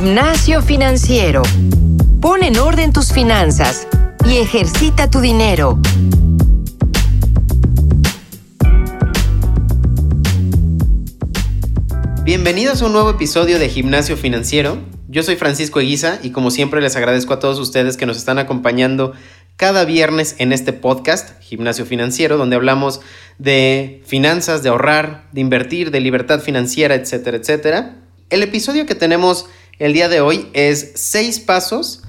Gimnasio 0.00 0.62
financiero. 0.62 1.42
Pon 2.20 2.44
en 2.44 2.56
orden 2.56 2.92
tus 2.92 3.12
finanzas 3.12 3.88
y 4.24 4.36
ejercita 4.36 5.10
tu 5.10 5.18
dinero. 5.18 5.76
Bienvenidos 12.22 12.80
a 12.80 12.86
un 12.86 12.92
nuevo 12.92 13.10
episodio 13.10 13.58
de 13.58 13.68
Gimnasio 13.68 14.16
Financiero. 14.16 14.78
Yo 15.08 15.24
soy 15.24 15.34
Francisco 15.34 15.80
Eguiza 15.80 16.20
y 16.22 16.30
como 16.30 16.52
siempre 16.52 16.80
les 16.80 16.94
agradezco 16.94 17.34
a 17.34 17.40
todos 17.40 17.58
ustedes 17.58 17.96
que 17.96 18.06
nos 18.06 18.18
están 18.18 18.38
acompañando 18.38 19.14
cada 19.56 19.84
viernes 19.84 20.36
en 20.38 20.52
este 20.52 20.72
podcast, 20.72 21.42
Gimnasio 21.42 21.84
Financiero, 21.84 22.36
donde 22.36 22.54
hablamos 22.54 23.00
de 23.38 24.00
finanzas, 24.06 24.62
de 24.62 24.68
ahorrar, 24.68 25.26
de 25.32 25.40
invertir, 25.40 25.90
de 25.90 25.98
libertad 25.98 26.38
financiera, 26.38 26.94
etcétera, 26.94 27.38
etcétera. 27.38 27.96
El 28.30 28.44
episodio 28.44 28.86
que 28.86 28.94
tenemos 28.94 29.46
el 29.78 29.92
día 29.92 30.08
de 30.08 30.20
hoy 30.20 30.48
es 30.52 30.92
seis 30.94 31.38
pasos 31.40 32.02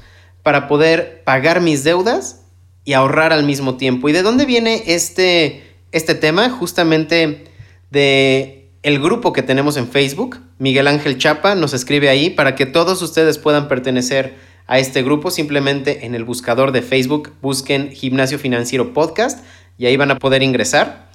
para 0.43 0.67
poder 0.67 1.23
pagar 1.23 1.61
mis 1.61 1.83
deudas 1.83 2.41
y 2.85 2.93
ahorrar 2.93 3.33
al 3.33 3.43
mismo 3.43 3.77
tiempo. 3.77 4.09
¿Y 4.09 4.13
de 4.13 4.23
dónde 4.23 4.45
viene 4.45 4.83
este, 4.87 5.63
este 5.91 6.15
tema? 6.15 6.49
Justamente 6.49 7.45
de 7.91 8.71
el 8.81 8.99
grupo 8.99 9.33
que 9.33 9.43
tenemos 9.43 9.77
en 9.77 9.87
Facebook. 9.87 10.39
Miguel 10.57 10.87
Ángel 10.87 11.17
Chapa 11.17 11.55
nos 11.55 11.73
escribe 11.73 12.09
ahí 12.09 12.29
para 12.29 12.55
que 12.55 12.65
todos 12.65 13.01
ustedes 13.01 13.37
puedan 13.37 13.67
pertenecer 13.67 14.35
a 14.67 14.79
este 14.79 15.03
grupo. 15.03 15.31
Simplemente 15.31 16.05
en 16.05 16.15
el 16.15 16.23
buscador 16.23 16.71
de 16.71 16.81
Facebook 16.81 17.33
busquen 17.41 17.91
Gimnasio 17.91 18.39
Financiero 18.39 18.93
Podcast 18.93 19.43
y 19.77 19.85
ahí 19.85 19.97
van 19.97 20.11
a 20.11 20.17
poder 20.17 20.41
ingresar. 20.41 21.09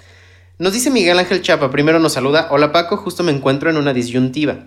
Nos 0.58 0.72
dice 0.72 0.90
Miguel 0.90 1.18
Ángel 1.18 1.42
Chapa, 1.42 1.70
primero 1.70 1.98
nos 1.98 2.12
saluda, 2.12 2.46
hola 2.52 2.70
Paco, 2.70 2.96
justo 2.96 3.24
me 3.24 3.32
encuentro 3.32 3.70
en 3.70 3.76
una 3.76 3.92
disyuntiva. 3.92 4.66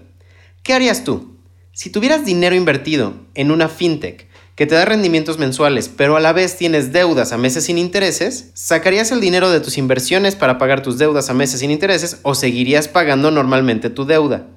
¿Qué 0.62 0.74
harías 0.74 1.06
tú? 1.06 1.37
Si 1.78 1.92
tuvieras 1.92 2.26
dinero 2.26 2.56
invertido 2.56 3.14
en 3.36 3.52
una 3.52 3.70
fintech 3.70 4.28
que 4.56 4.66
te 4.66 4.74
da 4.74 4.84
rendimientos 4.84 5.38
mensuales, 5.38 5.90
pero 5.96 6.18
a 6.18 6.20
la 6.20 6.34
vez 6.34 6.58
tienes 6.58 6.92
deudas 6.92 7.34
a 7.34 7.38
meses 7.38 7.66
sin 7.66 7.78
intereses, 7.78 8.50
¿sacarías 8.56 9.12
el 9.12 9.22
dinero 9.22 9.52
de 9.52 9.60
tus 9.60 9.78
inversiones 9.78 10.36
para 10.36 10.58
pagar 10.58 10.82
tus 10.82 10.98
deudas 10.98 11.30
a 11.30 11.36
meses 11.36 11.60
sin 11.60 11.70
intereses 11.70 12.18
o 12.24 12.34
seguirías 12.34 12.88
pagando 12.88 13.30
normalmente 13.30 13.92
tu 13.92 14.06
deuda? 14.08 14.48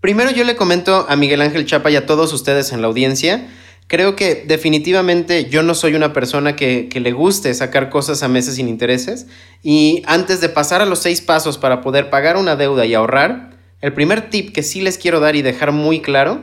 Primero 0.00 0.30
yo 0.30 0.44
le 0.44 0.54
comento 0.54 1.06
a 1.08 1.16
Miguel 1.16 1.40
Ángel 1.40 1.66
Chapa 1.66 1.90
y 1.90 1.96
a 1.96 2.06
todos 2.06 2.32
ustedes 2.32 2.70
en 2.70 2.82
la 2.82 2.86
audiencia, 2.86 3.48
creo 3.88 4.14
que 4.14 4.44
definitivamente 4.46 5.50
yo 5.50 5.64
no 5.64 5.74
soy 5.74 5.96
una 5.96 6.12
persona 6.12 6.54
que, 6.54 6.88
que, 6.88 7.00
le 7.00 7.10
guste 7.10 7.52
sacar 7.52 7.90
cosas 7.90 8.22
a 8.22 8.28
meses 8.28 8.54
sin 8.54 8.68
intereses 8.68 9.26
y 9.60 10.04
antes 10.06 10.40
de 10.40 10.50
pasar 10.50 10.82
a 10.82 10.86
los 10.86 11.00
seis 11.00 11.20
pasos 11.20 11.58
para 11.58 11.80
poder 11.80 12.10
pagar 12.10 12.36
una 12.36 12.54
deuda 12.54 12.86
y 12.86 12.94
ahorrar, 12.94 13.58
el 13.80 13.92
primer 13.92 14.30
tip 14.30 14.52
que 14.52 14.62
sí 14.62 14.80
les 14.80 14.98
quiero 14.98 15.20
dar 15.20 15.36
y 15.36 15.42
dejar 15.42 15.72
muy 15.72 16.00
claro, 16.00 16.42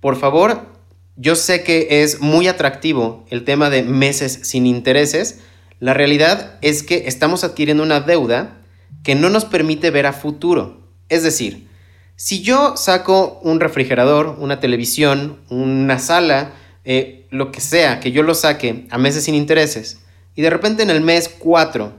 por 0.00 0.16
favor, 0.16 0.66
yo 1.16 1.34
sé 1.34 1.64
que 1.64 2.02
es 2.02 2.20
muy 2.20 2.48
atractivo 2.48 3.24
el 3.30 3.44
tema 3.44 3.70
de 3.70 3.82
meses 3.82 4.40
sin 4.42 4.66
intereses. 4.66 5.40
La 5.80 5.94
realidad 5.94 6.58
es 6.60 6.82
que 6.82 7.04
estamos 7.06 7.44
adquiriendo 7.44 7.82
una 7.82 8.00
deuda 8.00 8.58
que 9.02 9.14
no 9.14 9.30
nos 9.30 9.44
permite 9.44 9.90
ver 9.90 10.06
a 10.06 10.12
futuro. 10.12 10.90
Es 11.08 11.22
decir, 11.22 11.68
si 12.16 12.42
yo 12.42 12.76
saco 12.76 13.40
un 13.42 13.60
refrigerador, 13.60 14.36
una 14.38 14.60
televisión, 14.60 15.38
una 15.48 15.98
sala, 15.98 16.52
eh, 16.84 17.26
lo 17.30 17.52
que 17.52 17.60
sea, 17.60 18.00
que 18.00 18.12
yo 18.12 18.22
lo 18.22 18.34
saque 18.34 18.86
a 18.90 18.98
meses 18.98 19.24
sin 19.24 19.34
intereses, 19.34 20.00
y 20.34 20.42
de 20.42 20.50
repente 20.50 20.82
en 20.82 20.90
el 20.90 21.00
mes 21.00 21.30
4, 21.38 21.92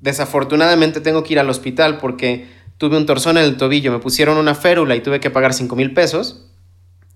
desafortunadamente 0.00 1.00
tengo 1.00 1.22
que 1.22 1.34
ir 1.34 1.38
al 1.38 1.50
hospital 1.50 1.98
porque 1.98 2.46
tuve 2.78 2.96
un 2.96 3.06
torzón 3.06 3.36
en 3.36 3.44
el 3.44 3.56
tobillo, 3.56 3.92
me 3.92 3.98
pusieron 3.98 4.38
una 4.38 4.54
férula 4.54 4.96
y 4.96 5.02
tuve 5.02 5.20
que 5.20 5.30
pagar 5.30 5.52
5 5.52 5.76
mil 5.76 5.92
pesos, 5.92 6.46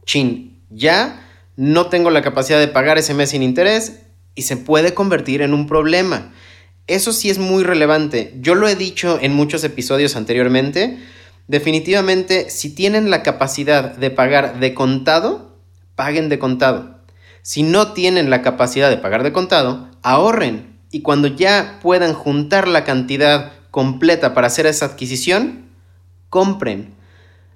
chin, 0.04 0.60
ya 0.70 1.28
no 1.56 1.86
tengo 1.86 2.10
la 2.10 2.22
capacidad 2.22 2.58
de 2.58 2.68
pagar 2.68 2.98
ese 2.98 3.14
mes 3.14 3.30
sin 3.30 3.42
interés 3.42 4.02
y 4.34 4.42
se 4.42 4.56
puede 4.56 4.94
convertir 4.94 5.42
en 5.42 5.54
un 5.54 5.66
problema. 5.66 6.32
Eso 6.86 7.12
sí 7.12 7.30
es 7.30 7.38
muy 7.38 7.62
relevante. 7.62 8.34
Yo 8.40 8.54
lo 8.54 8.68
he 8.68 8.74
dicho 8.74 9.18
en 9.20 9.34
muchos 9.34 9.62
episodios 9.62 10.16
anteriormente. 10.16 10.98
Definitivamente, 11.46 12.50
si 12.50 12.74
tienen 12.74 13.10
la 13.10 13.22
capacidad 13.22 13.94
de 13.96 14.10
pagar 14.10 14.58
de 14.58 14.74
contado, 14.74 15.56
paguen 15.94 16.28
de 16.28 16.38
contado. 16.38 16.98
Si 17.42 17.62
no 17.62 17.92
tienen 17.92 18.30
la 18.30 18.42
capacidad 18.42 18.90
de 18.90 18.96
pagar 18.96 19.22
de 19.22 19.32
contado, 19.32 19.88
ahorren 20.02 20.80
y 20.90 21.02
cuando 21.02 21.28
ya 21.28 21.78
puedan 21.82 22.14
juntar 22.14 22.68
la 22.68 22.84
cantidad 22.84 23.52
completa 23.72 24.34
para 24.34 24.46
hacer 24.46 24.66
esa 24.66 24.84
adquisición, 24.84 25.64
compren. 26.28 26.94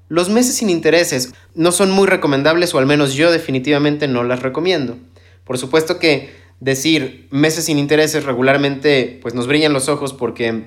Los 0.08 0.30
meses 0.30 0.56
sin 0.56 0.70
intereses 0.70 1.32
no 1.54 1.70
son 1.70 1.92
muy 1.92 2.08
recomendables 2.08 2.74
o 2.74 2.78
al 2.78 2.86
menos 2.86 3.14
yo 3.14 3.30
definitivamente 3.30 4.08
no 4.08 4.24
las 4.24 4.42
recomiendo. 4.42 4.98
Por 5.44 5.58
supuesto 5.58 6.00
que 6.00 6.34
decir 6.58 7.28
meses 7.30 7.66
sin 7.66 7.78
intereses 7.78 8.24
regularmente 8.24 9.18
pues 9.20 9.34
nos 9.34 9.46
brillan 9.46 9.72
los 9.72 9.88
ojos 9.88 10.14
porque 10.14 10.64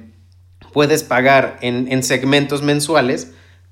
puedes 0.72 1.04
pagar 1.04 1.58
en, 1.62 2.04
segmentos 2.04 2.62
mensuales, 2.62 3.32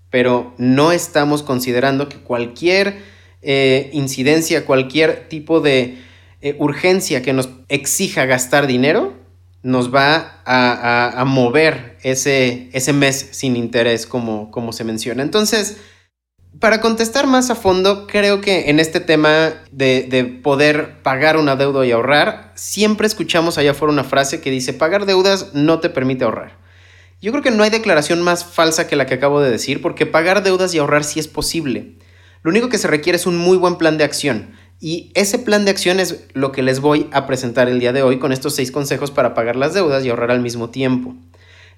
pero 0.09 0.55
no 0.57 0.91
estamos 0.91 1.43
considerando 1.43 2.09
que 2.09 2.17
cualquier 2.17 2.97
eh, 3.43 3.91
incidencia, 3.93 4.65
cualquier 4.65 5.29
tipo 5.29 5.59
de 5.59 5.99
eh, 6.41 6.55
urgencia 6.57 7.21
que 7.21 7.33
nos 7.33 7.49
exija 7.69 8.25
gastar 8.25 8.65
dinero, 8.65 9.13
nos 9.67 9.93
va 9.93 10.41
a, 10.45 11.25
mover 11.25 11.97
ese, 12.01 12.69
mes 12.93 13.27
sin 13.31 13.57
interés, 13.57 14.07
como, 14.07 14.49
como 14.49 14.71
se 14.71 14.85
menciona. 14.85 15.23
Entonces, 15.23 15.75
para 16.61 16.79
contestar 16.79 17.27
más 17.27 17.49
a 17.49 17.55
fondo, 17.55 18.07
creo 18.07 18.39
que 18.39 18.69
en 18.69 18.79
este 18.79 19.01
tema 19.01 19.55
de, 19.71 20.03
de, 20.03 20.23
poder 20.23 21.03
pagar 21.03 21.35
una 21.35 21.57
deuda 21.57 21.85
y 21.85 21.91
ahorrar, 21.91 22.53
siempre 22.55 23.07
escuchamos 23.07 23.57
allá 23.57 23.71
afuera 23.71 23.91
una 23.91 24.05
frase 24.05 24.39
que 24.39 24.51
dice, 24.51 24.71
pagar 24.71 25.05
deudas 25.05 25.53
no 25.53 25.81
te 25.81 25.89
permite 25.89 26.23
ahorrar. 26.23 26.57
Yo 27.21 27.31
creo 27.33 27.43
que 27.43 27.51
no 27.51 27.61
hay 27.61 27.69
declaración 27.69 28.21
más 28.21 28.45
falsa 28.45 28.87
que 28.87 28.95
la 28.95 29.05
que 29.05 29.15
acabo 29.15 29.41
de 29.41 29.51
decir, 29.51 29.81
porque 29.81 30.05
pagar 30.05 30.43
deudas 30.43 30.73
y 30.73 30.77
ahorrar 30.77 31.03
sí 31.03 31.19
es 31.19 31.27
posible. 31.27 31.97
Lo 32.41 32.51
único 32.51 32.69
que 32.69 32.77
se 32.77 32.87
requiere 32.87 33.17
es 33.17 33.25
un 33.25 33.37
muy 33.37 33.57
buen 33.57 33.75
plan 33.75 33.97
de 33.97 34.05
acción. 34.05 34.55
Y 34.79 35.11
ese 35.15 35.39
plan 35.39 35.65
de 35.65 35.71
acción 35.71 35.99
es 35.99 36.23
lo 36.33 36.51
que 36.51 36.61
les 36.61 36.79
voy 36.79 37.09
a 37.11 37.25
presentar 37.25 37.67
el 37.67 37.79
día 37.79 37.93
de 37.93 38.03
hoy 38.03 38.19
con 38.19 38.31
estos 38.31 38.53
seis 38.53 38.71
consejos 38.71 39.09
para 39.09 39.33
pagar 39.33 39.55
las 39.55 39.73
deudas 39.73 40.05
y 40.05 40.09
ahorrar 40.09 40.29
al 40.29 40.41
mismo 40.41 40.69
tiempo. 40.69 41.15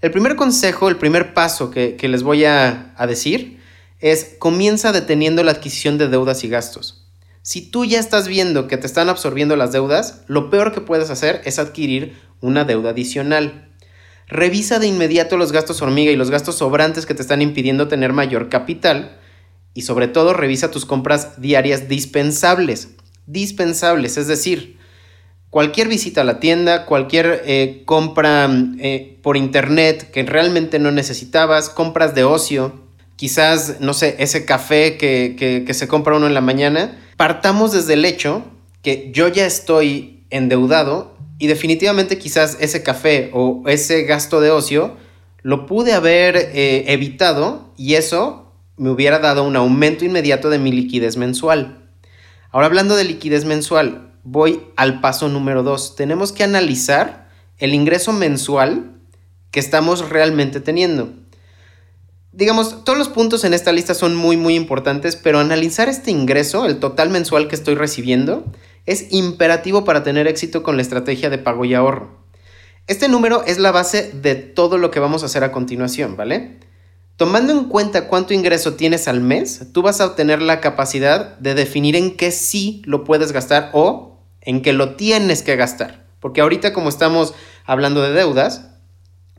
El 0.02 0.12
primer 0.12 0.36
consejo, 0.36 0.90
el 0.90 0.98
primer 0.98 1.34
paso 1.34 1.72
que, 1.72 1.98
les 2.02 2.24
voy 2.24 2.46
a, 2.46 2.94
a 2.98 3.08
decir 3.08 3.60
es 4.00 4.36
comienza 4.40 4.92
deteniendo 4.92 5.44
la 5.44 5.52
adquisición 5.52 5.98
de 5.98 6.08
deudas 6.08 6.44
y 6.44 6.50
gastos. 6.50 7.06
Si 7.42 7.62
tú 7.62 7.86
ya 7.86 8.00
estás 8.00 8.28
viendo 8.28 8.68
que 8.68 8.78
te 8.78 8.88
están 8.88 9.10
absorbiendo 9.10 9.56
las 9.56 9.72
deudas, 9.72 10.22
lo 10.28 10.50
peor 10.50 10.74
que 10.74 10.82
puedes 10.82 11.10
hacer 11.10 11.42
es 11.46 11.58
adquirir 11.60 12.18
una 12.42 12.64
deuda 12.64 12.92
adicional. 12.92 13.70
Revisa 14.28 14.78
de 14.80 14.88
inmediato 14.88 15.38
los 15.38 15.52
gastos 15.52 15.82
hormiga 15.82 16.12
y 16.12 16.16
los 16.16 16.32
gastos 16.32 16.58
sobrantes 16.58 17.06
que 17.06 17.16
te 17.16 17.22
están 17.22 17.42
impidiendo 17.42 17.88
tener 17.88 18.14
mayor 18.14 18.50
capital 18.50 19.18
y 19.80 19.82
sobre 19.82 20.10
todo 20.10 20.34
revisa 20.34 20.72
tus 20.72 20.86
compras 20.86 21.40
diarias 21.40 21.88
dispensables. 21.88 22.90
Dispensables, 23.28 24.18
es 24.18 24.28
decir, 24.28 24.78
cualquier 25.50 25.88
visita 25.88 26.20
a 26.20 26.26
la 26.26 26.42
tienda, 26.42 26.86
cualquier 26.86 27.44
eh, 27.46 27.84
compra 27.86 28.50
eh, 28.80 29.18
por 29.24 29.38
internet 29.38 30.12
que 30.12 30.24
realmente 30.24 30.80
no 30.80 30.92
necesitabas, 30.92 31.70
compras 31.70 32.14
de 32.14 32.26
ocio, 32.26 32.74
quizás, 33.16 33.80
no 33.80 33.94
sé, 33.94 34.18
ese 34.20 34.44
café 34.44 34.98
que, 34.98 35.64
que 35.66 35.74
se 35.74 35.88
compra 35.88 36.18
uno 36.18 36.28
en 36.28 36.34
la 36.34 36.42
mañana, 36.42 37.00
partamos 37.16 37.72
desde 37.72 37.94
el 37.94 38.04
hecho 38.04 38.44
que 38.82 39.12
yo 39.14 39.30
ya 39.30 39.46
estoy 39.46 40.26
endeudado 40.30 41.16
y 41.38 41.48
definitivamente 41.48 42.18
quizás 42.18 42.58
ese 42.60 42.84
café 42.84 43.30
o 43.32 43.64
ese 43.66 44.04
gasto 44.04 44.42
de 44.42 44.52
ocio 44.52 44.98
lo 45.42 45.68
pude 45.68 45.94
haber 45.94 46.36
eh, 46.36 46.84
evitado 46.88 47.72
y 47.78 47.94
eso 47.96 48.49
me 48.80 48.90
hubiera 48.90 49.20
dado 49.20 49.44
un 49.44 49.58
aumento 49.58 50.06
inmediato 50.06 50.50
de 50.50 50.58
mi 50.58 50.72
liquidez 50.72 51.18
mensual. 51.18 51.90
Ahora 52.50 52.68
hablando 52.68 52.96
de 52.96 53.04
liquidez 53.04 53.44
mensual, 53.44 54.14
voy 54.24 54.62
al 54.78 55.02
paso 55.02 55.28
número 55.28 55.64
2. 55.64 55.98
Tenemos 55.98 56.32
que 56.32 56.46
analizar 56.46 57.30
el 57.58 57.74
ingreso 57.74 58.14
mensual 58.14 58.94
que 59.52 59.60
estamos 59.60 60.10
realmente 60.10 60.62
teniendo. 60.62 61.10
Digamos, 62.32 62.86
todos 62.86 62.98
los 62.98 63.10
puntos 63.10 63.44
en 63.44 63.54
esta 63.54 63.74
lista 63.74 63.94
son 63.94 64.16
muy 64.16 64.38
muy 64.38 64.56
importantes, 64.56 65.18
pero 65.18 65.40
analizar 65.40 65.90
este 65.90 66.12
ingreso, 66.12 66.66
el 66.66 66.80
total 66.80 67.10
mensual 67.10 67.50
que 67.50 67.56
estoy 67.56 67.76
recibiendo, 67.76 68.46
es 68.86 69.12
imperativo 69.12 69.84
para 69.84 70.04
tener 70.04 70.26
éxito 70.26 70.64
con 70.64 70.78
la 70.78 70.84
estrategia 70.84 71.30
de 71.30 71.38
pago 71.38 71.66
y 71.66 71.74
ahorro. 71.74 72.24
Este 72.88 73.10
número 73.10 73.44
es 73.46 73.58
la 73.58 73.72
base 73.72 74.12
de 74.14 74.36
todo 74.36 74.78
lo 74.78 74.90
que 74.90 75.02
vamos 75.02 75.24
a 75.24 75.26
hacer 75.26 75.44
a 75.44 75.52
continuación, 75.52 76.16
¿vale? 76.16 76.69
Tomando 77.20 77.52
en 77.52 77.66
cuenta 77.66 78.08
cuánto 78.08 78.34
ingreso 78.34 78.76
tienes 78.76 79.10
al 79.10 79.20
mes, 79.20 79.74
tú 79.74 79.82
vas 79.82 80.00
a 80.00 80.06
obtener 80.06 80.42
la 80.42 80.62
capacidad 80.62 81.38
de 81.40 81.54
definir 81.54 81.98
en 81.98 82.16
qué 82.16 82.32
sí 82.32 82.82
lo 82.86 83.04
puedes 83.04 83.34
gastar 83.34 83.72
o 83.74 84.24
en 84.40 84.62
qué 84.62 84.72
lo 84.72 84.96
tienes 84.96 85.44
que 85.44 85.58
gastar. 85.58 86.06
Porque 86.22 86.40
ahorita 86.40 86.72
como 86.72 86.88
estamos 86.88 87.34
hablando 87.66 88.02
de 88.02 88.14
deudas, 88.14 88.70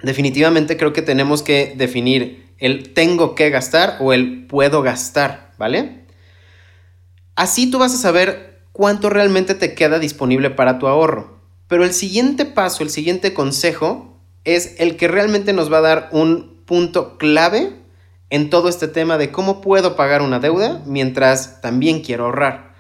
definitivamente 0.03 0.77
creo 0.77 0.93
que 0.93 1.01
tenemos 1.01 1.43
que 1.43 1.73
definir 1.75 2.53
el 2.59 2.93
tengo 2.93 3.35
que 3.35 3.49
gastar 3.49 3.97
o 4.01 4.13
el 4.13 4.47
puedo 4.47 4.83
gastar, 4.83 5.55
¿vale? 5.57 6.05
Así 7.35 7.71
tú 7.71 7.79
vas 7.79 7.95
a 7.95 7.97
saber 7.97 8.61
cuánto 8.73 9.09
realmente 9.09 9.55
te 9.55 9.73
queda 9.75 9.99
disponible 9.99 10.51
para 10.51 10.79
tu 10.79 10.87
ahorro. 10.87 11.41
Pero 11.67 11.85
el 11.85 11.95
siguiente 11.95 12.45
paso, 12.45 12.83
el 12.83 12.91
siguiente 12.91 13.33
consejo 13.33 14.21
es 14.45 14.75
el 14.77 14.99
que 14.99 15.09
realmente 15.09 15.55
nos 15.55 15.73
va 15.73 15.79
a 15.79 15.81
dar 15.81 16.09
un 16.13 16.60
punto 16.71 17.19
clave 17.19 17.73
en 18.31 18.49
todo 18.49 18.69
este 18.69 18.87
tema 18.87 19.19
de 19.19 19.33
cómo 19.33 19.61
puedo 19.61 19.97
pagar 19.97 20.23
una 20.23 20.39
deuda 20.39 20.81
mientras 20.87 21.61
también 21.61 22.01
quiero 22.01 22.27
ahorrar. 22.27 22.77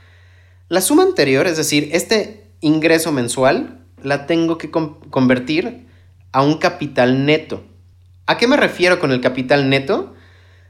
La 0.68 0.80
suma 0.80 1.02
anterior, 1.02 1.48
es 1.48 1.56
decir, 1.56 1.88
este 1.90 2.52
ingreso 2.60 3.10
mensual, 3.10 3.84
la 4.00 4.28
tengo 4.28 4.58
que 4.58 4.70
convertir 4.70 5.88
a 6.30 6.42
un 6.42 6.58
capital 6.58 7.26
neto. 7.26 7.64
¿A 8.26 8.38
qué 8.38 8.46
me 8.46 8.56
refiero 8.56 9.00
con 9.00 9.10
el 9.10 9.20
capital 9.20 9.68
neto? 9.68 10.14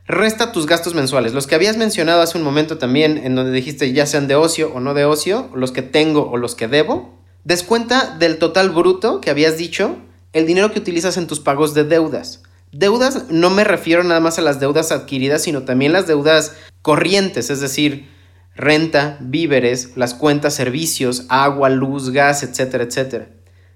Resta 0.06 0.50
tus 0.50 0.64
gastos 0.64 0.94
mensuales, 0.94 1.34
los 1.34 1.46
que 1.46 1.56
habías 1.56 1.76
mencionado 1.76 2.22
hace 2.22 2.38
un 2.38 2.44
momento 2.44 2.78
también, 2.78 3.18
en 3.18 3.34
donde 3.34 3.52
dijiste 3.52 3.92
ya 3.92 4.06
sean 4.06 4.28
de 4.28 4.34
ocio 4.34 4.72
o 4.74 4.80
no 4.80 4.94
de 4.94 5.04
ocio, 5.04 5.50
los 5.54 5.72
que 5.72 5.82
tengo 5.82 6.30
o 6.30 6.38
los 6.38 6.54
que 6.54 6.68
debo. 6.68 7.20
Descuenta 7.44 8.16
del 8.18 8.38
total 8.38 8.70
bruto 8.70 9.20
que 9.20 9.28
habías 9.28 9.58
dicho 9.58 9.98
el 10.32 10.46
dinero 10.46 10.72
que 10.72 10.78
utilizas 10.78 11.18
en 11.18 11.26
tus 11.26 11.40
pagos 11.40 11.74
de 11.74 11.84
deudas. 11.84 12.44
Deudas 12.72 13.24
no 13.30 13.50
me 13.50 13.64
refiero 13.64 14.04
nada 14.04 14.20
más 14.20 14.38
a 14.38 14.42
las 14.42 14.60
deudas 14.60 14.92
adquiridas, 14.92 15.42
sino 15.42 15.62
también 15.62 15.92
las 15.92 16.06
deudas 16.06 16.54
corrientes, 16.82 17.50
es 17.50 17.60
decir, 17.60 18.08
renta, 18.54 19.18
víveres, 19.20 19.96
las 19.96 20.14
cuentas, 20.14 20.54
servicios, 20.54 21.24
agua, 21.28 21.68
luz, 21.68 22.10
gas, 22.10 22.44
etcétera, 22.44 22.84
etcétera. 22.84 23.28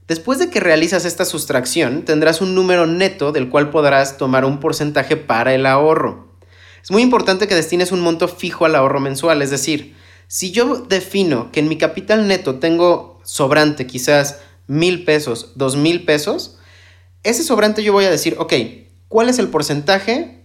Después 0.06 0.38
de 0.38 0.50
que 0.50 0.60
realizas 0.60 1.06
esta 1.06 1.24
sustracción, 1.24 2.04
tendrás 2.04 2.40
un 2.40 2.54
número 2.54 2.86
neto 2.86 3.32
del 3.32 3.48
cual 3.48 3.70
podrás 3.70 4.16
tomar 4.16 4.44
un 4.44 4.60
porcentaje 4.60 5.16
para 5.16 5.54
el 5.54 5.66
ahorro. 5.66 6.28
Es 6.82 6.90
muy 6.90 7.02
importante 7.02 7.48
que 7.48 7.54
destines 7.54 7.90
un 7.90 8.00
monto 8.00 8.28
fijo 8.28 8.64
al 8.64 8.76
ahorro 8.76 9.00
mensual, 9.00 9.42
es 9.42 9.50
decir, 9.50 9.96
si 10.28 10.52
yo 10.52 10.76
defino 10.76 11.50
que 11.50 11.60
en 11.60 11.68
mi 11.68 11.78
capital 11.78 12.28
neto 12.28 12.56
tengo 12.60 13.20
sobrante 13.24 13.86
quizás 13.86 14.40
mil 14.66 15.04
pesos, 15.04 15.52
dos 15.56 15.76
mil 15.76 16.04
pesos, 16.04 16.58
ese 17.22 17.42
sobrante 17.42 17.82
yo 17.82 17.92
voy 17.92 18.04
a 18.04 18.10
decir, 18.10 18.36
ok, 18.38 18.52
¿cuál 19.08 19.28
es 19.28 19.38
el 19.38 19.48
porcentaje 19.48 20.44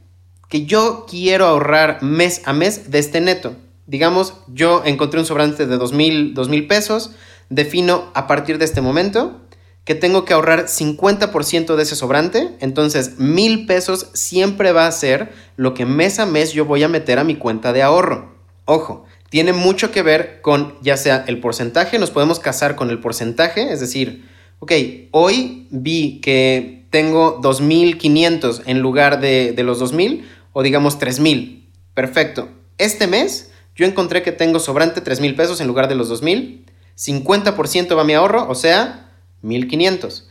que 0.49 0.65
yo 0.65 1.05
quiero 1.09 1.45
ahorrar 1.45 2.01
mes 2.01 2.41
a 2.45 2.53
mes 2.53 2.91
de 2.91 2.99
este 2.99 3.21
neto? 3.21 3.55
Digamos, 3.85 4.35
yo 4.47 4.83
encontré 4.85 5.19
un 5.19 5.25
sobrante 5.25 5.65
de 5.65 5.77
dos 5.77 5.93
mil, 5.93 6.33
dos 6.33 6.49
mil 6.49 6.67
pesos, 6.67 7.11
defino 7.49 8.11
a 8.13 8.27
partir 8.27 8.57
de 8.57 8.65
este 8.65 8.81
momento 8.81 9.41
que 9.89 9.95
tengo 9.95 10.23
que 10.23 10.33
ahorrar 10.33 10.67
50% 10.67 11.75
de 11.75 11.81
ese 11.81 11.95
sobrante, 11.95 12.55
entonces 12.59 13.17
mil 13.17 13.65
pesos 13.65 14.09
siempre 14.13 14.71
va 14.71 14.85
a 14.85 14.91
ser 14.91 15.31
lo 15.55 15.73
que 15.73 15.87
mes 15.87 16.19
a 16.19 16.27
mes 16.27 16.53
yo 16.53 16.65
voy 16.65 16.83
a 16.83 16.87
meter 16.87 17.17
a 17.17 17.23
mi 17.23 17.35
cuenta 17.35 17.73
de 17.73 17.81
ahorro. 17.81 18.35
Ojo, 18.65 19.05
tiene 19.31 19.51
mucho 19.51 19.91
que 19.91 20.03
ver 20.03 20.41
con 20.41 20.75
ya 20.81 20.95
sea 20.95 21.23
el 21.27 21.39
porcentaje, 21.39 21.97
nos 21.97 22.11
podemos 22.11 22.39
casar 22.39 22.75
con 22.75 22.91
el 22.91 22.99
porcentaje, 22.99 23.73
es 23.73 23.79
decir, 23.79 24.29
ok, 24.59 24.71
hoy 25.09 25.67
vi 25.71 26.21
que 26.21 26.78
tengo 26.89 27.41
2.500 27.41 28.63
en 28.65 28.79
lugar 28.79 29.19
de, 29.19 29.53
de 29.53 29.63
los 29.63 29.81
2.000 29.81 30.23
o 30.53 30.63
digamos 30.63 30.99
3.000. 30.99 31.67
Perfecto. 31.93 32.49
Este 32.77 33.07
mes 33.07 33.51
yo 33.75 33.85
encontré 33.85 34.23
que 34.23 34.31
tengo 34.31 34.59
sobrante 34.59 35.03
3.000 35.03 35.35
pesos 35.35 35.61
en 35.61 35.67
lugar 35.67 35.87
de 35.87 35.95
los 35.95 36.11
2.000. 36.11 36.65
50% 36.97 37.97
va 37.97 38.03
mi 38.03 38.13
ahorro, 38.13 38.49
o 38.49 38.55
sea, 38.55 39.09
1500. 39.41 40.27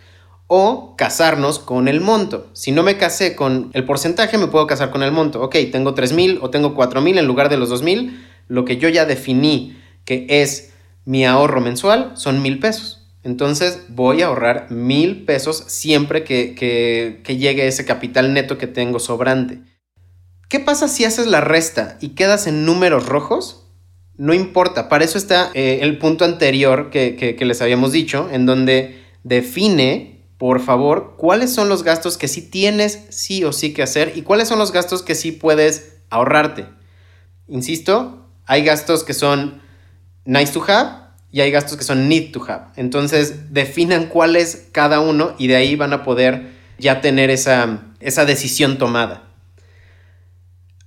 O 0.46 0.96
casarnos 0.96 1.58
con 1.58 1.88
el 1.88 2.00
monto. 2.00 2.48
Si 2.52 2.72
no 2.72 2.82
me 2.82 2.96
casé 2.96 3.36
con 3.36 3.70
el 3.72 3.84
porcentaje, 3.84 4.38
me 4.38 4.48
puedo 4.48 4.66
casar 4.66 4.90
con 4.90 5.02
el 5.02 5.12
monto. 5.12 5.42
Ok, 5.42 5.56
tengo 5.72 5.94
3000 5.94 6.38
o 6.42 6.50
tengo 6.50 6.74
4000 6.74 7.18
en 7.18 7.26
lugar 7.26 7.48
de 7.48 7.56
los 7.56 7.68
2000. 7.68 8.26
Lo 8.48 8.64
que 8.64 8.76
yo 8.78 8.88
ya 8.88 9.04
definí 9.04 9.78
que 10.04 10.26
es 10.28 10.72
mi 11.04 11.24
ahorro 11.24 11.60
mensual 11.60 12.12
son 12.16 12.42
1000 12.42 12.60
pesos. 12.60 12.97
Entonces 13.28 13.80
voy 13.90 14.22
a 14.22 14.28
ahorrar 14.28 14.70
1000 14.70 15.26
pesos 15.26 15.62
siempre 15.66 16.24
que, 16.24 16.54
que, 16.54 17.36
llegue 17.36 17.66
ese 17.66 17.84
capital 17.84 18.32
neto 18.32 18.56
que 18.56 18.66
tengo 18.66 18.98
sobrante. 19.00 19.60
¿Qué 20.48 20.60
pasa 20.60 20.88
si 20.88 21.04
haces 21.04 21.26
la 21.26 21.42
resta 21.42 21.98
y 22.00 22.14
quedas 22.14 22.46
en 22.46 22.64
números 22.64 23.04
rojos? 23.04 23.66
No 24.16 24.32
importa, 24.32 24.88
para 24.88 25.04
eso 25.04 25.18
está 25.18 25.50
eh, 25.52 25.80
el 25.82 25.98
punto 25.98 26.24
anterior 26.24 26.88
que, 26.88 27.36
les 27.38 27.60
habíamos 27.60 27.92
dicho, 27.92 28.30
en 28.32 28.46
donde 28.46 29.04
define, 29.24 30.24
por 30.38 30.60
favor, 30.60 31.16
cuáles 31.18 31.52
son 31.52 31.68
los 31.68 31.82
gastos 31.82 32.16
que 32.16 32.28
sí 32.28 32.40
tienes 32.40 33.08
sí 33.10 33.44
o 33.44 33.52
sí 33.52 33.74
que 33.74 33.82
hacer 33.82 34.14
y 34.16 34.22
cuáles 34.22 34.48
son 34.48 34.58
los 34.58 34.72
gastos 34.72 35.02
que 35.02 35.14
sí 35.14 35.32
puedes 35.32 35.98
ahorrarte. 36.08 36.64
Insisto, 37.46 38.30
hay 38.46 38.64
gastos 38.64 39.04
que 39.04 39.12
son 39.12 39.60
nice 40.24 40.50
to 40.50 40.64
have 40.66 41.07
y 41.30 41.40
hay 41.40 41.50
gastos 41.50 41.76
que 41.76 41.84
son 41.84 42.08
need 42.08 42.32
to 42.32 42.44
have. 42.48 42.66
Entonces, 42.76 43.52
definan 43.52 44.06
cuál 44.06 44.36
es 44.36 44.68
cada 44.72 45.00
uno 45.00 45.34
y 45.38 45.46
de 45.46 45.56
ahí 45.56 45.76
van 45.76 45.92
a 45.92 46.02
poder 46.02 46.50
ya 46.78 47.00
tener 47.00 47.30
esa, 47.30 47.82
esa 48.00 48.24
decisión 48.24 48.78
tomada. 48.78 49.24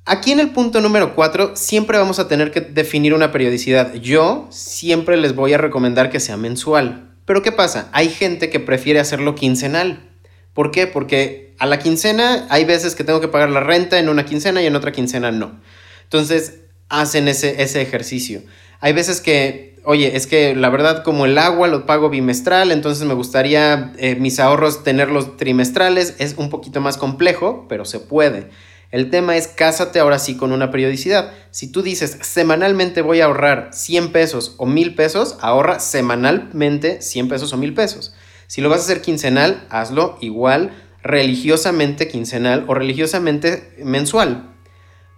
Aquí 0.05 0.31
en 0.31 0.39
el 0.39 0.49
punto 0.49 0.81
número 0.81 1.13
4 1.13 1.55
siempre 1.55 1.97
vamos 1.97 2.17
a 2.17 2.27
tener 2.27 2.51
que 2.51 2.61
definir 2.61 3.13
una 3.13 3.31
periodicidad. 3.31 3.93
Yo 3.93 4.47
siempre 4.49 5.15
les 5.15 5.35
voy 5.35 5.53
a 5.53 5.59
recomendar 5.59 6.09
que 6.09 6.19
sea 6.19 6.37
mensual. 6.37 7.11
Pero 7.25 7.43
¿qué 7.43 7.51
pasa? 7.51 7.87
Hay 7.91 8.09
gente 8.09 8.49
que 8.49 8.59
prefiere 8.59 8.99
hacerlo 8.99 9.35
quincenal. 9.35 10.09
¿Por 10.53 10.71
qué? 10.71 10.87
Porque 10.87 11.53
a 11.59 11.67
la 11.67 11.77
quincena 11.77 12.47
hay 12.49 12.65
veces 12.65 12.95
que 12.95 13.03
tengo 13.03 13.21
que 13.21 13.27
pagar 13.27 13.51
la 13.51 13.59
renta 13.59 13.99
en 13.99 14.09
una 14.09 14.25
quincena 14.25 14.61
y 14.63 14.65
en 14.65 14.75
otra 14.75 14.91
quincena 14.91 15.31
no. 15.31 15.61
Entonces 16.03 16.61
hacen 16.89 17.27
ese, 17.27 17.61
ese 17.61 17.81
ejercicio. 17.81 18.41
Hay 18.79 18.93
veces 18.93 19.21
que, 19.21 19.70
oye, 19.83 20.15
es 20.15 20.27
que 20.27 20.55
la 20.55 20.69
verdad 20.69 21.03
como 21.03 21.25
el 21.25 21.37
agua 21.37 21.67
lo 21.67 21.85
pago 21.85 22.09
bimestral, 22.09 22.71
entonces 22.71 23.05
me 23.05 23.13
gustaría 23.13 23.93
eh, 23.97 24.15
mis 24.15 24.39
ahorros 24.39 24.83
tenerlos 24.83 25.37
trimestrales. 25.37 26.15
Es 26.19 26.35
un 26.37 26.49
poquito 26.49 26.81
más 26.81 26.97
complejo, 26.97 27.65
pero 27.67 27.85
se 27.85 27.99
puede. 27.99 28.49
El 28.91 29.09
tema 29.09 29.37
es 29.37 29.47
cásate 29.47 29.99
ahora 29.99 30.19
sí 30.19 30.35
con 30.35 30.51
una 30.51 30.69
periodicidad. 30.69 31.31
Si 31.49 31.71
tú 31.71 31.81
dices 31.81 32.17
semanalmente 32.21 33.01
voy 33.01 33.21
a 33.21 33.25
ahorrar 33.25 33.69
100 33.71 34.11
pesos 34.11 34.55
o 34.57 34.65
1000 34.65 34.95
pesos, 34.95 35.37
ahorra 35.39 35.79
semanalmente 35.79 37.01
100 37.01 37.29
pesos 37.29 37.53
o 37.53 37.57
1000 37.57 37.73
pesos. 37.73 38.13
Si 38.47 38.59
lo 38.59 38.69
vas 38.69 38.79
a 38.79 38.83
hacer 38.83 39.01
quincenal, 39.01 39.65
hazlo 39.69 40.17
igual 40.19 40.71
religiosamente 41.03 42.09
quincenal 42.09 42.65
o 42.67 42.73
religiosamente 42.73 43.73
mensual. 43.81 44.55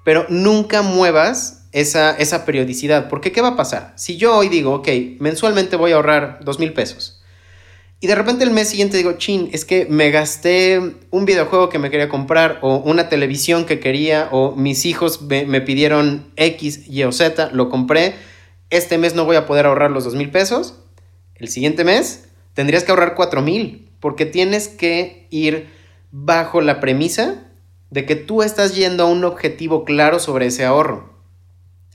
Pero 0.05 0.27
nunca 0.29 0.83
muevas 0.83 1.62
esa, 1.73 2.15
esa 2.15 2.45
periodicidad, 2.45 3.09
porque 3.09 3.31
¿qué 3.31 3.41
va 3.41 3.49
a 3.49 3.55
pasar? 3.57 3.93
Si 3.97 4.15
yo 4.15 4.37
hoy 4.37 4.47
digo, 4.47 4.73
ok, 4.75 4.87
mensualmente 5.19 5.75
voy 5.75 5.91
a 5.91 5.95
ahorrar 5.95 6.39
2000 6.43 6.73
pesos 6.73 7.23
y 8.03 8.07
de 8.07 8.15
repente 8.15 8.43
el 8.43 8.51
mes 8.51 8.67
siguiente 8.67 8.97
digo, 8.97 9.13
chin, 9.13 9.49
es 9.53 9.63
que 9.63 9.85
me 9.85 10.11
gasté 10.11 10.77
un 11.09 11.23
videojuego 11.23 11.69
que 11.69 11.79
me 11.79 11.89
quería 11.89 12.09
comprar 12.09 12.59
o 12.61 12.75
una 12.79 13.07
televisión 13.07 13.63
que 13.63 13.79
quería 13.79 14.27
o 14.33 14.57
mis 14.57 14.85
hijos 14.85 15.21
me, 15.21 15.61
pidieron 15.61 16.29
X, 16.35 16.85
Y 16.89 17.03
o 17.03 17.13
Z, 17.13 17.51
lo 17.53 17.69
compré. 17.69 18.13
Este 18.69 18.97
mes 18.97 19.15
no 19.15 19.23
voy 19.23 19.37
a 19.37 19.45
poder 19.45 19.67
ahorrar 19.67 19.89
los 19.89 20.03
dos 20.03 20.15
mil 20.15 20.31
pesos. 20.31 20.79
El 21.35 21.47
siguiente 21.47 21.85
mes 21.85 22.25
tendrías 22.53 22.83
que 22.83 22.91
ahorrar 22.91 23.15
cuatro 23.15 23.41
mil 23.41 23.87
porque 24.01 24.25
tienes 24.25 24.67
que 24.67 25.25
ir 25.29 25.69
bajo 26.11 26.59
la 26.59 26.81
premisa 26.81 27.45
de 27.89 28.05
que 28.05 28.17
tú 28.17 28.43
estás 28.43 28.75
yendo 28.75 29.03
a 29.03 29.09
un 29.09 29.23
objetivo 29.23 29.85
claro 29.85 30.19
sobre 30.19 30.47
ese 30.47 30.65
ahorro. 30.65 31.12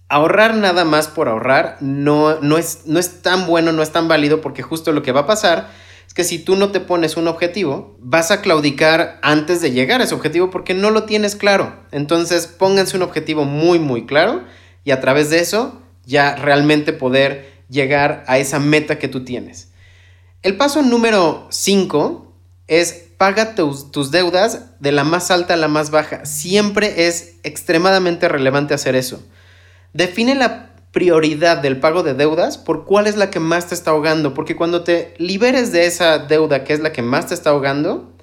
Ahorrar 0.08 0.54
nada 0.54 0.84
más 0.84 1.08
por 1.08 1.28
ahorrar 1.28 1.76
no, 1.80 2.40
no, 2.40 2.56
es, 2.56 2.82
no 2.86 2.98
es 2.98 3.22
tan 3.22 3.46
bueno, 3.46 3.72
no 3.72 3.82
es 3.82 3.90
tan 3.90 4.08
válido 4.08 4.40
porque 4.40 4.62
justo 4.62 4.92
lo 4.92 5.02
que 5.02 5.12
va 5.12 5.20
a 5.20 5.26
pasar 5.26 5.68
es 6.06 6.14
que 6.14 6.24
si 6.24 6.38
tú 6.38 6.56
no 6.56 6.70
te 6.70 6.80
pones 6.80 7.18
un 7.18 7.28
objetivo, 7.28 7.96
vas 8.00 8.30
a 8.30 8.40
claudicar 8.40 9.18
antes 9.22 9.60
de 9.60 9.72
llegar 9.72 10.00
a 10.00 10.04
ese 10.04 10.14
objetivo 10.14 10.48
porque 10.48 10.72
no 10.72 10.90
lo 10.90 11.04
tienes 11.04 11.36
claro. 11.36 11.74
Entonces 11.92 12.46
pónganse 12.46 12.96
un 12.96 13.02
objetivo 13.02 13.44
muy, 13.44 13.78
muy 13.78 14.06
claro 14.06 14.44
y 14.84 14.90
a 14.90 15.00
través 15.00 15.28
de 15.28 15.40
eso 15.40 15.82
ya 16.06 16.34
realmente 16.36 16.94
poder 16.94 17.52
llegar 17.68 18.24
a 18.26 18.38
esa 18.38 18.58
meta 18.58 18.98
que 18.98 19.08
tú 19.08 19.24
tienes. 19.24 19.68
El 20.42 20.56
paso 20.56 20.80
número 20.80 21.46
5 21.50 22.32
es 22.68 23.08
paga 23.18 23.54
tus, 23.54 23.90
tus, 23.90 24.10
deudas 24.10 24.80
de 24.80 24.92
la 24.92 25.04
más 25.04 25.30
alta 25.30 25.54
a 25.54 25.58
la 25.58 25.68
más 25.68 25.90
baja. 25.90 26.24
Siempre 26.24 27.06
es 27.06 27.34
extremadamente 27.42 28.28
relevante 28.28 28.72
hacer 28.72 28.94
eso. 28.94 29.22
Define 29.92 30.34
la 30.34 30.68
prioridad 30.92 31.58
del 31.58 31.80
pago 31.80 32.02
de 32.02 32.14
deudas 32.14 32.58
por 32.58 32.84
cuál 32.84 33.06
es 33.06 33.16
la 33.16 33.30
que 33.30 33.40
más 33.40 33.68
te 33.68 33.74
está 33.74 33.90
ahogando, 33.90 34.34
porque 34.34 34.56
cuando 34.56 34.84
te 34.84 35.14
liberes 35.18 35.72
de 35.72 35.86
esa 35.86 36.18
deuda 36.18 36.64
que 36.64 36.72
es 36.72 36.80
la 36.80 36.92
que 36.92 37.02
más 37.02 37.26
te 37.26 37.34
está 37.34 37.50
ahogando, 37.50 38.16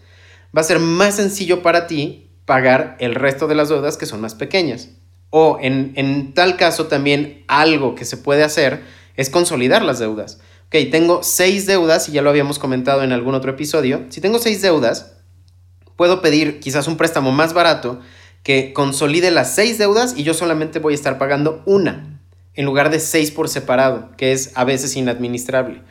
va 0.56 0.62
a 0.62 0.66
ser 0.66 0.80
más 0.80 1.16
sencillo 1.16 1.62
para 1.62 1.88
ti 1.88 2.32
pagar 2.46 2.96
el 3.00 3.16
resto 3.16 3.48
de 3.48 3.56
las 3.56 3.70
deudas 3.70 3.98
que 3.98 4.06
son 4.06 4.22
más 4.22 4.36
pequeñas. 4.36 4.90
O 5.30 5.58
en, 5.62 5.94
en 5.96 6.34
tal 6.34 6.58
caso 6.58 6.88
también 6.88 7.44
algo 7.48 7.96
que 7.96 8.06
se 8.06 8.18
puede 8.18 8.44
hacer 8.44 8.84
es 9.16 9.30
consolidar 9.30 9.84
las 9.84 10.00
deudas. 10.00 10.40
Ok, 10.68 10.92
tengo 10.92 11.24
seis 11.24 11.66
deudas 11.66 12.10
y 12.10 12.14
ya 12.14 12.22
lo 12.22 12.30
habíamos 12.30 12.60
comentado 12.60 13.04
en 13.04 13.12
algún 13.12 13.36
otro 13.36 13.52
episodio. 13.52 14.06
Si 14.10 14.22
tengo 14.22 14.40
seis 14.40 14.62
deudas, 14.62 15.18
puedo 15.96 16.22
pedir 16.22 16.60
quizás 16.60 16.88
un 16.88 16.98
préstamo 16.98 17.32
más 17.32 17.54
barato 17.54 18.00
que 18.46 18.74
consolide 18.74 19.32
las 19.32 19.56
seis 19.56 19.80
deudas 19.80 20.14
y 20.16 20.22
yo 20.22 20.36
solamente 20.36 20.78
voy 20.78 20.94
a 20.94 20.96
estar 20.96 21.18
pagando 21.18 21.64
una. 21.66 22.22
en 22.54 22.64
lugar 22.64 22.90
de 22.90 23.02
6 23.02 23.32
por 23.32 23.50
separado, 23.50 24.12
que 24.16 24.32
es 24.32 24.52
a 24.56 24.64
veces 24.64 24.96
inadministrable. 24.96 25.82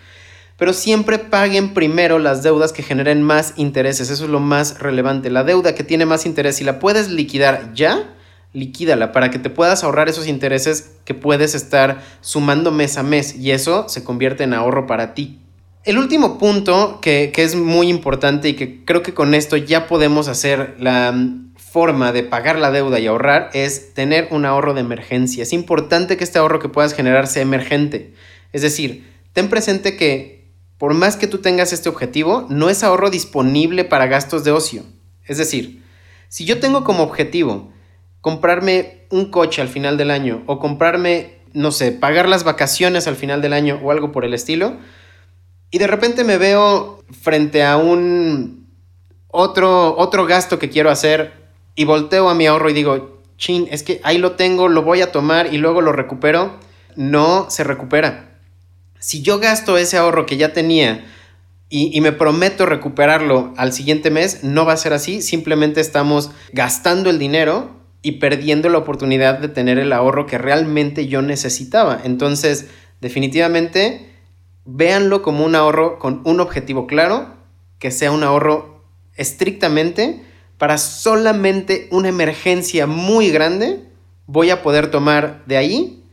Pero 0.56 0.73
siempre 0.73 1.18
paguen 1.18 1.75
primero 1.75 2.18
las 2.18 2.42
deudas 2.42 2.73
que 2.73 2.82
generen 2.82 3.23
más 3.23 3.52
intereses, 3.56 4.08
eso 4.08 4.25
es 4.25 4.30
lo 4.30 4.40
más 4.40 4.78
relevante. 4.78 5.28
La 5.28 5.44
deuda 5.44 5.75
que 5.75 5.84
tiene 5.84 6.06
más 6.06 6.25
interés, 6.25 6.56
si 6.56 6.64
la 6.64 6.78
puedes 6.78 7.11
liquidar 7.11 7.75
ya, 7.75 8.14
liquídala 8.54 9.12
para 9.12 9.30
que 9.30 9.38
te 9.38 9.50
puedas 9.50 9.84
ahorrar 9.84 10.08
esos 10.08 10.26
intereses 10.26 10.92
que 11.04 11.12
puedes 11.12 11.54
estar 11.54 12.00
sumando 12.23 12.70
mes 12.70 12.96
a 12.96 13.02
mes 13.02 13.37
y 13.37 13.50
eso 13.50 13.90
se 13.90 14.04
convierte 14.04 14.44
en 14.44 14.54
ahorro 14.54 14.87
para 14.87 15.12
ti. 15.12 15.44
El 15.85 15.99
último 15.99 16.38
punto 16.38 16.99
que, 17.03 17.31
que 17.35 17.43
es 17.43 17.55
muy 17.57 17.88
importante 17.88 18.49
y 18.49 18.55
que 18.55 18.85
creo 18.85 19.03
que 19.03 19.12
con 19.12 19.35
esto 19.35 19.59
ya 19.59 19.87
podemos 19.87 20.29
hacer 20.29 20.76
la 20.79 21.14
forma 21.57 22.12
de 22.12 22.23
pagar 22.23 22.59
la 22.59 22.71
deuda 22.71 23.00
y 23.00 23.07
ahorrar 23.07 23.50
es 23.53 23.93
tener 23.93 24.29
un 24.31 24.47
ahorro 24.47 24.73
de 24.73 24.81
emergencia. 24.81 25.43
Es 25.43 25.53
importante 25.53 26.17
que 26.17 26.25
este 26.25 26.38
ahorro 26.38 26.59
que 26.59 26.69
puedas 26.71 26.95
generar 26.95 27.26
sea 27.26 27.43
emergente. 27.43 28.14
Es 28.53 28.62
decir, 28.62 29.12
ten 29.35 29.50
presente 29.50 29.97
que 29.97 30.35
por 30.79 30.95
más 30.95 31.17
que 31.17 31.26
tú 31.26 31.38
tengas 31.38 31.73
este 31.73 31.88
objetivo, 31.88 32.47
no 32.49 32.71
es 32.71 32.83
ahorro 32.83 33.11
disponible 33.11 33.85
para 33.85 34.07
gastos 34.07 34.45
de 34.45 34.53
ocio. 34.53 34.85
Es 35.25 35.38
decir, 35.38 35.83
si 36.29 36.45
yo 36.45 36.61
tengo 36.61 36.85
como 36.85 37.03
objetivo 37.03 37.73
comprarme 38.21 39.07
un 39.11 39.31
coche 39.31 39.62
al 39.62 39.69
final 39.69 39.97
del 39.97 40.11
año 40.11 40.43
o 40.47 40.59
comprarme, 40.59 41.38
no 41.53 41.73
sé, 41.73 41.93
pagar 41.93 42.29
las 42.29 42.45
vacaciones 42.45 43.07
al 43.07 43.17
final 43.17 43.43
del 43.43 43.53
año 43.53 43.81
o 43.83 43.91
algo 43.91 44.12
por 44.12 44.25
el 44.25 44.35
estilo, 44.35 44.76
y 45.75 45.78
de 45.78 45.88
repente 45.88 46.23
me 46.23 46.38
veo 46.38 47.02
frente 47.21 47.64
a 47.64 47.76
un 47.78 48.69
otro, 49.26 49.97
otro 49.99 50.25
gasto 50.25 50.61
que 50.61 50.71
quiero 50.71 50.88
hacer 50.88 51.33
y 51.75 51.85
volteo 51.85 52.28
a 52.28 52.35
mi 52.37 52.47
ahorro 52.47 52.71
y 52.71 52.75
digo, 52.75 53.25
chin, 53.38 53.66
es 53.73 53.83
que 53.83 54.00
ahí 54.04 54.19
lo 54.19 54.37
tengo, 54.37 54.69
lo 54.69 54.83
voy 54.83 55.00
a 55.00 55.11
tomar 55.11 55.52
y 55.52 55.59
luego 55.59 55.81
lo 55.81 55.90
recupero, 55.90 56.61
no 56.95 57.50
se 57.50 57.64
recupera. 57.64 58.38
Si 59.00 59.23
yo 59.23 59.40
gasto 59.40 59.76
ese 59.76 59.97
ahorro 59.97 60.26
que 60.26 60.37
ya 60.37 60.52
tenía 60.52 61.07
y, 61.69 62.00
me 62.00 62.12
prometo 62.12 62.66
recuperarlo 62.66 63.52
al 63.57 63.73
siguiente 63.73 64.12
mes, 64.12 64.45
no 64.45 64.64
va 64.64 64.75
a 64.75 64.76
ser 64.76 64.93
así, 64.93 65.23
simplemente 65.23 65.81
estamos 65.81 66.31
gastando 66.52 67.11
el 67.11 67.19
dinero 67.19 67.73
y 68.00 68.21
perdiendo 68.21 68.69
la 68.69 68.78
oportunidad 68.78 69.40
de 69.40 69.49
tener 69.49 69.81
el 69.81 69.93
ahorro 69.93 70.26
que 70.26 70.38
realmente 70.38 71.09
yo 71.09 71.21
necesitaba. 71.21 72.00
Entonces, 72.04 72.69
definitivamente, 73.00 74.13
véanlo 74.64 75.23
como 75.23 75.44
un 75.44 75.54
ahorro 75.54 75.99
con 75.99 76.23
un 76.25 76.40
objetivo 76.40 76.87
claro, 76.87 77.35
que 77.78 77.90
sea 77.90 78.12
un 78.12 78.23
ahorro 78.23 78.85
estrictamente 79.16 80.25
para 80.59 80.78
solamente 80.78 81.88
una 81.90 82.09
emergencia 82.09 82.87
muy 82.87 83.30
grande, 83.30 83.88
voy 84.26 84.50
a 84.50 84.62
poder 84.62 84.90
tomar 84.90 85.44
de 85.47 85.56
ahí 85.56 86.04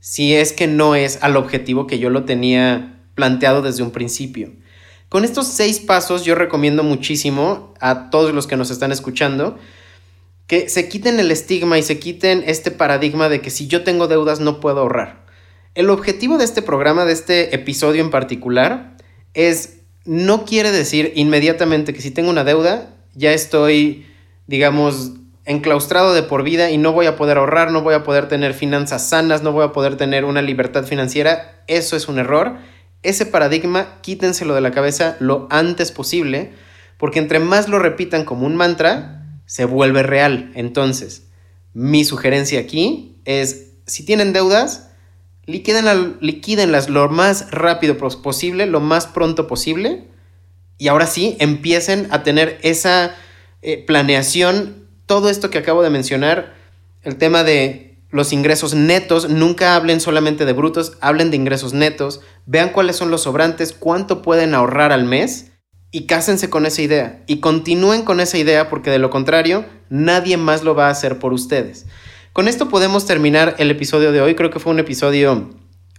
si 0.00 0.34
es 0.34 0.52
que 0.52 0.66
no 0.66 0.94
es 0.94 1.22
al 1.22 1.36
objetivo 1.36 1.86
que 1.86 1.98
yo 1.98 2.10
lo 2.10 2.24
tenía 2.24 3.00
planteado 3.14 3.62
desde 3.62 3.82
un 3.82 3.90
principio. 3.90 4.52
Con 5.08 5.24
estos 5.24 5.46
seis 5.48 5.80
pasos 5.80 6.24
yo 6.24 6.34
recomiendo 6.34 6.82
muchísimo 6.82 7.74
a 7.80 8.10
todos 8.10 8.32
los 8.32 8.46
que 8.46 8.56
nos 8.56 8.70
están 8.70 8.92
escuchando 8.92 9.58
que 10.46 10.68
se 10.68 10.88
quiten 10.88 11.20
el 11.20 11.30
estigma 11.30 11.78
y 11.78 11.82
se 11.84 12.00
quiten 12.00 12.42
este 12.44 12.72
paradigma 12.72 13.28
de 13.28 13.40
que 13.40 13.50
si 13.50 13.68
yo 13.68 13.84
tengo 13.84 14.08
deudas 14.08 14.40
no 14.40 14.58
puedo 14.58 14.80
ahorrar. 14.80 15.24
El 15.74 15.88
objetivo 15.88 16.36
de 16.36 16.44
este 16.44 16.62
programa, 16.62 17.04
de 17.04 17.12
este 17.12 17.54
episodio 17.54 18.02
en 18.02 18.10
particular, 18.10 18.96
es, 19.34 19.80
no 20.04 20.44
quiere 20.44 20.72
decir 20.72 21.12
inmediatamente 21.14 21.94
que 21.94 22.02
si 22.02 22.10
tengo 22.10 22.30
una 22.30 22.42
deuda, 22.42 22.96
ya 23.14 23.32
estoy, 23.32 24.06
digamos, 24.48 25.12
enclaustrado 25.44 26.12
de 26.12 26.24
por 26.24 26.42
vida 26.42 26.70
y 26.70 26.78
no 26.78 26.92
voy 26.92 27.06
a 27.06 27.16
poder 27.16 27.38
ahorrar, 27.38 27.70
no 27.70 27.82
voy 27.82 27.94
a 27.94 28.02
poder 28.02 28.28
tener 28.28 28.52
finanzas 28.52 29.08
sanas, 29.08 29.42
no 29.42 29.52
voy 29.52 29.64
a 29.64 29.72
poder 29.72 29.96
tener 29.96 30.24
una 30.24 30.42
libertad 30.42 30.84
financiera. 30.84 31.62
Eso 31.68 31.96
es 31.96 32.08
un 32.08 32.18
error. 32.18 32.58
Ese 33.02 33.24
paradigma 33.24 34.00
quítenselo 34.00 34.54
de 34.56 34.60
la 34.60 34.72
cabeza 34.72 35.16
lo 35.20 35.46
antes 35.50 35.92
posible, 35.92 36.52
porque 36.98 37.20
entre 37.20 37.38
más 37.38 37.68
lo 37.68 37.78
repitan 37.78 38.24
como 38.24 38.44
un 38.44 38.56
mantra, 38.56 39.24
se 39.46 39.64
vuelve 39.66 40.02
real. 40.02 40.50
Entonces, 40.54 41.28
mi 41.74 42.04
sugerencia 42.04 42.58
aquí 42.58 43.20
es, 43.24 43.74
si 43.86 44.04
tienen 44.04 44.32
deudas, 44.32 44.89
liquídenlas, 45.50 46.88
lo 46.88 47.08
más 47.08 47.50
rápido 47.50 47.96
posible, 47.98 48.66
lo 48.66 48.80
más 48.80 49.06
pronto 49.06 49.46
posible, 49.46 50.04
y 50.78 50.88
ahora 50.88 51.06
sí, 51.06 51.36
empiecen 51.40 52.08
a 52.10 52.22
tener 52.22 52.58
esa 52.62 53.14
eh, 53.62 53.84
planeación, 53.86 54.88
todo 55.06 55.28
esto 55.28 55.50
que 55.50 55.58
acabo 55.58 55.82
de 55.82 55.90
mencionar, 55.90 56.54
el 57.02 57.16
tema 57.16 57.44
de 57.44 57.98
los 58.10 58.32
ingresos 58.32 58.74
netos, 58.74 59.28
nunca 59.28 59.76
hablen 59.76 60.00
solamente 60.00 60.44
de 60.44 60.52
brutos, 60.52 60.96
hablen 61.00 61.30
de 61.30 61.36
ingresos 61.36 61.72
netos, 61.72 62.20
vean 62.46 62.70
cuáles 62.70 62.96
son 62.96 63.10
los 63.10 63.22
sobrantes, 63.22 63.72
cuánto 63.72 64.22
pueden 64.22 64.54
ahorrar 64.54 64.92
al 64.92 65.04
mes 65.04 65.52
y 65.92 66.06
cásense 66.06 66.50
con 66.50 66.66
esa 66.66 66.82
idea 66.82 67.22
y 67.26 67.40
continúen 67.40 68.02
con 68.02 68.20
esa 68.20 68.38
idea 68.38 68.68
porque 68.68 68.90
de 68.90 68.98
lo 68.98 69.10
contrario 69.10 69.64
nadie 69.88 70.36
más 70.36 70.62
lo 70.62 70.74
va 70.74 70.88
a 70.88 70.90
hacer 70.90 71.18
por 71.18 71.32
ustedes. 71.32 71.86
Con 72.32 72.46
esto 72.46 72.68
podemos 72.68 73.06
terminar 73.06 73.56
el 73.58 73.72
episodio 73.72 74.12
de 74.12 74.20
hoy. 74.20 74.36
Creo 74.36 74.50
que 74.50 74.60
fue 74.60 74.72
un 74.72 74.78
episodio 74.78 75.50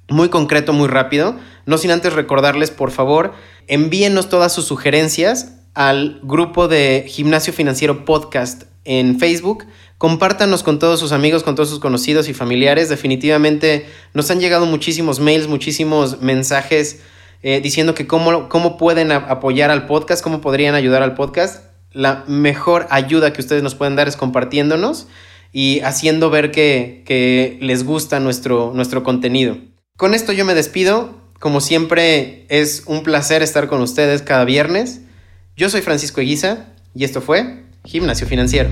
muy 0.08 0.30
concreto, 0.30 0.72
muy 0.72 0.88
rápido. 0.88 1.36
No 1.66 1.78
sin 1.78 1.92
antes 1.92 2.14
recordarles, 2.14 2.72
por 2.72 2.92
favor, 2.92 3.34
envíenos 3.68 4.30
todas 4.30 4.54
sus 4.54 4.64
sugerencias 4.64 5.58
al 5.74 6.22
grupo 6.24 6.70
de 6.70 7.04
Gimnasio 7.06 7.52
Financiero 7.52 8.06
Podcast 8.06 8.64
en 8.86 9.20
Facebook. 9.20 9.66
Compártanos 9.98 10.64
con 10.64 10.80
todos 10.80 11.02
sus 11.02 11.12
amigos, 11.12 11.44
con 11.44 11.56
todos 11.56 11.70
sus 11.70 11.80
conocidos 11.80 12.30
y 12.30 12.34
familiares. 12.34 12.88
Definitivamente 12.88 13.86
nos 14.14 14.32
han 14.32 14.40
llegado 14.40 14.66
muchísimos 14.66 15.20
mails, 15.20 15.50
muchísimos 15.50 16.22
mensajes 16.22 17.02
eh, 17.44 17.60
diciendo 17.60 17.94
que 17.94 18.08
cómo, 18.08 18.48
cómo 18.48 18.78
pueden 18.78 19.12
apoyar 19.12 19.70
al 19.70 19.86
podcast, 19.86 20.24
cómo 20.24 20.40
podrían 20.40 20.76
ayudar 20.76 21.04
al 21.04 21.14
podcast. 21.14 21.66
La 21.92 22.24
mejor 22.26 22.88
ayuda 22.90 23.34
que 23.34 23.42
ustedes 23.42 23.64
nos 23.64 23.76
pueden 23.76 23.98
dar 23.98 24.08
es 24.08 24.16
compartiéndonos 24.16 25.08
y 25.52 25.82
haciendo 25.82 26.30
ver 26.30 26.52
que, 26.52 27.58
les 27.62 27.84
gusta 27.84 28.20
nuestro, 28.20 28.72
nuestro 28.74 29.04
contenido. 29.04 29.58
Con 29.98 30.14
esto 30.14 30.32
yo 30.32 30.46
me 30.46 30.54
despido. 30.54 31.20
Como 31.40 31.60
siempre, 31.60 32.46
es 32.50 32.84
un 32.86 33.04
placer 33.04 33.42
estar 33.42 33.68
con 33.68 33.82
ustedes 33.82 34.22
cada 34.22 34.46
viernes. 34.46 35.02
Yo 35.56 35.70
soy 35.70 35.82
Francisco 35.82 36.22
Eguiza 36.22 36.68
y 36.94 37.04
esto 37.04 37.22
fue 37.22 37.64
Gimnasio 37.84 38.28
Financiero. 38.28 38.70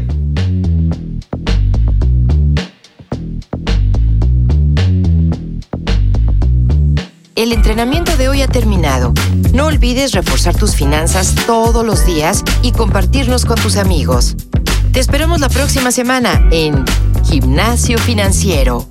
El 7.36 7.54
entrenamiento 7.54 8.18
de 8.18 8.28
hoy 8.28 8.42
ha 8.42 8.48
terminado. 8.48 9.14
No 9.54 9.68
olvides 9.68 10.12
reforzar 10.12 10.58
tus 10.58 10.76
finanzas 10.76 11.36
todos 11.48 11.86
los 11.86 12.06
días 12.06 12.44
y 12.62 12.74
compartirnos 12.74 13.46
con 13.46 13.58
tus 13.58 13.78
amigos. 13.78 14.36
Te 14.92 15.00
esperamos 15.00 15.40
la 15.40 15.50
próxima 15.50 15.92
semana 15.92 16.48
en 16.52 16.84
Gimnasio 17.24 18.00
Financiero. 18.00 18.88